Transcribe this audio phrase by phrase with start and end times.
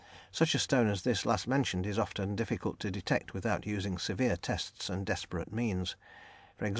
[0.31, 4.35] Such a stone as this last mentioned is often difficult to detect without using severe
[4.35, 5.95] tests and desperate means,
[6.59, 6.69] e.g.